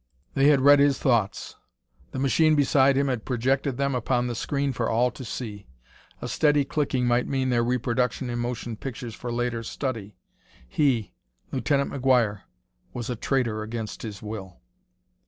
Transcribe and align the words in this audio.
They 0.33 0.47
had 0.47 0.61
read 0.61 0.79
his 0.79 0.97
thoughts; 0.97 1.57
the 2.09 2.17
machine 2.17 2.55
beside 2.55 2.97
him 2.97 3.07
had 3.07 3.23
projected 3.23 3.77
them 3.77 3.93
upon 3.93 4.25
the 4.25 4.33
screen 4.33 4.73
for 4.73 4.89
all 4.89 5.11
to 5.11 5.23
see; 5.23 5.67
a 6.23 6.27
steady 6.27 6.65
clicking 6.65 7.05
might 7.05 7.27
mean 7.27 7.49
their 7.51 7.63
reproduction 7.63 8.27
in 8.27 8.39
motion 8.39 8.75
pictures 8.77 9.13
for 9.13 9.31
later 9.31 9.61
study! 9.61 10.17
He, 10.67 11.13
Lieutenant 11.51 11.91
McGuire, 11.91 12.41
was 12.93 13.11
a 13.11 13.15
traitor 13.15 13.61
against 13.61 14.01
his 14.01 14.23
will! 14.23 14.59